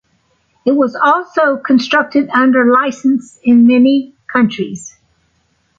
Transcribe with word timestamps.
It 0.65 0.71
was 0.71 0.95
also 0.95 1.57
constructed 1.57 2.27
under 2.31 2.65
licence 2.71 3.37
in 3.43 3.67
many 3.67 4.15
countries. 4.25 4.97